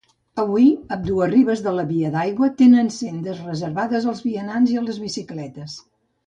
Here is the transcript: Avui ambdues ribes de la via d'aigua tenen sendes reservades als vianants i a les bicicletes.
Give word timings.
Avui 0.43 0.63
ambdues 0.95 1.27
ribes 1.33 1.61
de 1.67 1.73
la 1.79 1.83
via 1.91 2.09
d'aigua 2.15 2.49
tenen 2.61 2.89
sendes 2.95 3.43
reservades 3.51 4.09
als 4.13 4.25
vianants 4.31 4.75
i 4.75 4.81
a 4.83 4.85
les 4.89 5.03
bicicletes. 5.05 5.79